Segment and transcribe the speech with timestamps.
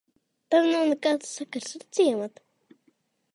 [0.53, 2.47] Tam nav nekāds sakars ar ciematu.